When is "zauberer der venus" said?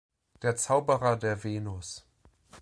0.55-2.03